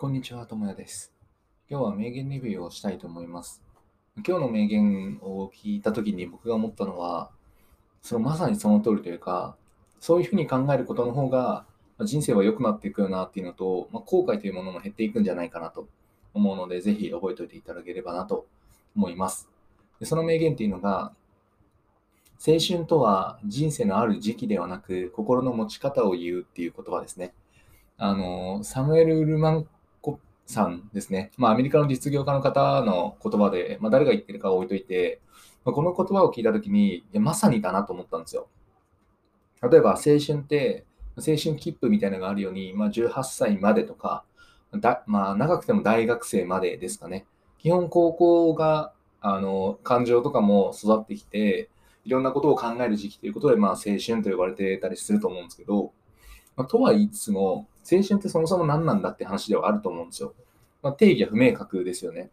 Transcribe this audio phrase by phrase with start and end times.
[0.00, 1.12] こんにちは、ともやです。
[1.68, 3.62] 今日は名言レビューをしたいと思います。
[4.26, 7.30] 今日の名言を聞いたときに僕が思ったのは、
[8.00, 9.58] そのまさにその通りというか、
[10.00, 11.66] そういうふうに考えることの方が
[12.00, 15.86] 人生は良くなっていくよなっていうのと、まあ、後悔というものも減っていくんじゃないかなと
[16.32, 18.46] 思うので、ぜひ覚えておいていただければなと
[18.96, 19.50] 思います。
[20.00, 21.12] でその名言っていうのが、
[22.38, 27.34] 青春とは人生のある時期ではなく、心の持ち方を言うっていう言葉ですね。
[27.98, 29.68] あの、サムエル・ウルマン
[30.50, 31.30] さんですね。
[31.36, 35.20] まあ、アメリカの実業家の方の言葉で、まあ、誰が言ってるかは置いといて、
[35.64, 38.48] まあ、この言葉を聞いたときに、いやまさにだなと思ったんですよ。
[39.62, 40.84] 例えば、青春って、
[41.16, 44.24] 青春切符みたいなのがあるように、まあ、18歳までとか、
[44.74, 47.26] だまあ、長くても大学生までですかね。
[47.58, 51.68] 基本、高校が、あの、感情とかも育ってきて、
[52.04, 55.92] いろんなことを考える時期ということで、まあ、青春と呼ばれてたりすると思うんですけど、
[56.56, 60.34] まあ、とは言いつつも、青春ってそもそも何なんだって話ではあると思うんですよ。
[60.82, 62.30] まあ、定義は不明確ですよね。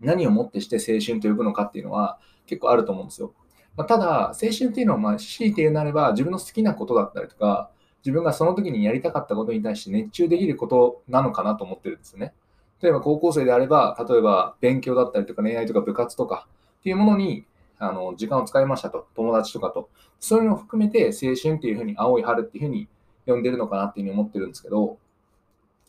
[0.00, 3.34] 何をもってして青春と呼ぶのかっていうのは結構あると思うんですよ。
[3.76, 7.70] まあ、ただ、青春っていうのは、まあ、強いて言うなれば、自分の好きなことだったりとか、
[8.04, 12.34] 自分がその時にやりたかったことに対して熱中できることなのかなと思ってるんですよね。
[12.82, 16.48] 例えば高校生であれば、例えば勉強だったりとか恋愛とか部活とか
[16.80, 17.44] っていうものに
[17.78, 19.90] あの時間を使いましたと、友達とかと。
[20.18, 22.88] そういうのを含めて青春っていうふうに、青い春っていうふうに
[23.26, 24.98] 呼んでるのかなっていうふうに思ってるんですけど、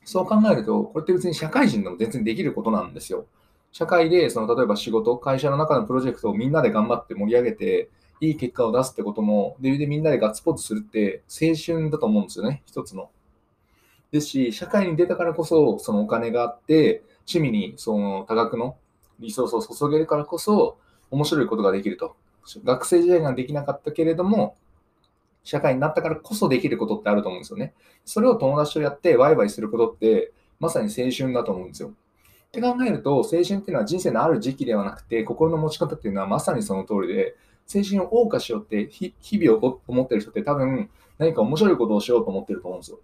[0.03, 3.25] そう考えると、これって別に社会人でも全然できることなんですよ。
[3.71, 13.09] 社会で、その例えば仕事、会社の中のプロジェクトをみんなで頑張って盛り上げて、いい結果を出すってことも、ででみんなでガッツポーズするって青春だと思うんですよね、一つの。
[14.11, 18.75] ですし、社会に出たからこそ、そのお金があって、趣味にその多額の
[19.19, 20.77] リソースを注げるからこそ、
[21.09, 22.15] 面白いことができると。
[22.63, 24.55] 学生時代にはできなかったけれども、
[25.43, 27.73] 社会になったからこそできることってあると思うんですよね。
[28.05, 31.89] それを友達とやってワイワイすることって、まさに青春だと思うんですよ。
[31.89, 31.91] っ
[32.51, 37.35] て考えると、青春っていうのは人生のある時期ではなくて、心の持ち方っていうのはまさにその通りで、
[37.73, 42.99] 青春を謳歌しようって日々を思ってる人って多分何か面白いことをしようと思ってると思うんですよ。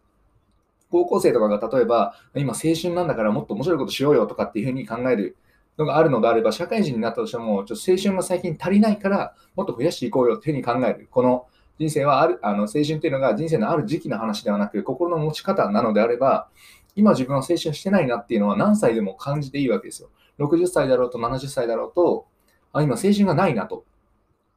[0.91, 5.37] 高校生とかが例えば、今青春なんだからもっと面白いことしようよとかっていうふうに考える
[5.77, 11.07] のがあるのであれば、社会人になったとしても、ちょっと青春が最近足りないから、もっと増やしていこうよっていうふうに考える。
[11.09, 11.45] この
[11.79, 16.49] 人生はある、あの青春っていうのが人生のある時期の話ではなく、心の持ち方なのであれば、
[16.95, 20.09] 今自分は青春してないなっていうのは何歳でも感じていいわけですよ。
[20.39, 22.25] 60歳だろうと70歳だろうと、
[22.73, 23.85] あ今青春がないなと。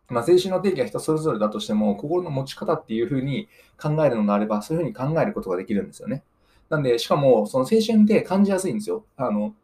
[0.08, 3.48] まあ、青春の定義は人それぞれだとしても、心の持ち方っていうふうに
[3.80, 6.24] 考えるのであれば、そういうふうに考えることができるんですよね。
[6.68, 9.04] なんで、しかも、その青春って感じやすいんですよ。
[9.16, 9.54] あの、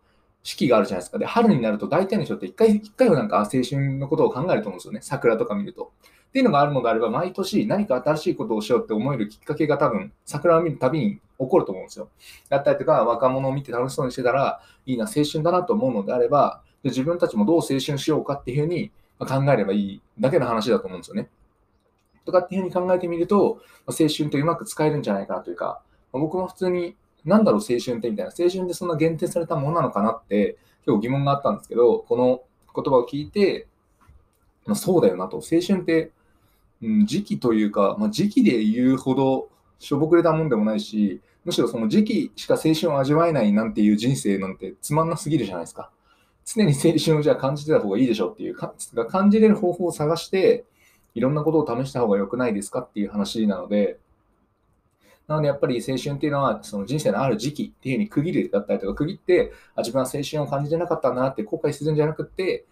[0.46, 1.18] 四季があるじゃないですか。
[1.18, 5.00] で、春になると大体の人って一回、一回はなんか青春のことを考えると思うんですよね。
[5.02, 5.90] 桜とか見ると。
[6.28, 12.08] っていうのがあるのであれば、毎年何か新しいことをしようって思えるきっかけが多分、桜を見るたびに起こると思うんですよ。
[12.48, 21.28] だったりとか、若者を見て楽しそうにしてたら、いいな、青春だなと思うのであれば、自分たちもどう青春しようかっていうふうに考えればいいだけの話だと思うんですよね。
[22.24, 25.80] とかっていうふうに考えてみると、青春ってうまく使えるんじゃないかなというか、
[26.12, 32.42] 僕も普通に、なんだろう、青春ってみたいな、青春ってそんな限定されたものなのかなって、結構疑問があったんですけど、この
[32.74, 33.66] 言葉を聞いて、
[34.64, 36.12] まあ、そうだよなと、青春って、
[36.82, 39.48] うん、時期というか、まあ、時期で言うほど
[39.78, 45.90] しょぼくれたもんでもないし、むしろその時期しか青春を味わえないなんていう人生なんてつまんなすぎるじゃないですか。
[46.44, 48.74] 常に青春をじゃあ感じてた方がいいでしょっていうか、
[49.08, 50.64] 感じれる方法を探して、
[51.14, 53.98] いろんなことを試した方が良くないですかっていう話なので、
[55.28, 62.64] なのでやっぱり青春っていうのはその人生のある時期っていうふうに区切るだったりとか区切って、あ自分は青春を感じてなかったんだなって後悔するんじゃなくて、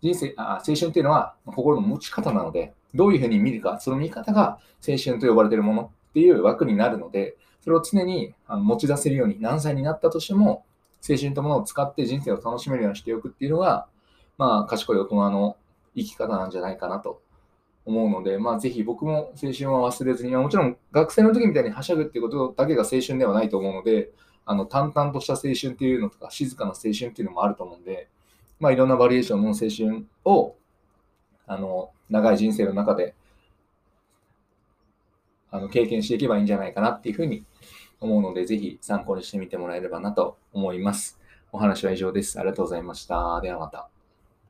[0.00, 10.64] 人生あ青春っていうのは心の持ち方なので、どういうふうに見るか、その見方が青春と呼ばれているものっていう枠になるので、それを常に持ち出せるように、何歳になったとしても、
[11.06, 13.86] 青春というものを使って人生を楽しめるようにしておくっていうのが、
[14.38, 15.56] まあ、賢い大人の
[15.96, 17.20] 生き方なんじゃないかなと
[17.88, 24.10] 思うので、まあ、ぜひ僕も青春は忘れずに、もちろん学生の時みたいにはしゃぐっていうことだけが青春ではないと思うので、
[24.44, 28.08] あの淡々とした青春っていうのとか、静かな青春っていうのもあると思うんで、
[28.60, 30.56] まあ、いろんなバリエーションの青春を
[31.46, 33.14] あの長い人生の中で
[35.50, 37.44] あの経験していけばいいんじゃないかなっていうふうに
[38.00, 41.18] 思うので、ぜひ参考にしてみてもらえればなと思います。
[41.52, 42.38] お話は以上です。
[42.38, 43.40] ありがとうございました。
[43.40, 43.97] ではまた。